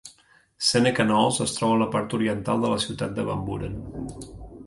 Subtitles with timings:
[0.67, 3.77] Seneca Knolls es troba a la part oriental de la ciutat de Van Buren.